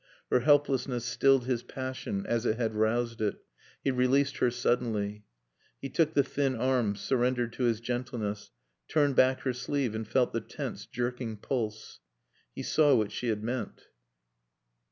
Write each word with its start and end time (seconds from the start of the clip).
Her 0.31 0.39
helplessness 0.39 1.05
stilled 1.05 1.45
his 1.45 1.61
passion 1.61 2.25
as 2.25 2.43
it 2.43 2.57
had 2.57 2.73
roused 2.73 3.21
it. 3.21 3.35
He 3.83 3.91
released 3.91 4.37
her 4.37 4.49
suddenly. 4.49 5.25
He 5.79 5.89
took 5.89 6.15
the 6.15 6.23
thin 6.23 6.55
arm 6.55 6.95
surrendered 6.95 7.53
to 7.53 7.65
his 7.65 7.79
gentleness, 7.79 8.49
turned 8.87 9.15
back 9.15 9.41
her 9.41 9.53
sleeve 9.53 9.93
and 9.93 10.07
felt 10.07 10.33
the 10.33 10.41
tense 10.41 10.87
jerking 10.87 11.37
pulse. 11.37 11.99
He 12.55 12.63
saw 12.63 12.95
what 12.95 13.11
she 13.11 13.27
had 13.27 13.43
meant. 13.43 13.89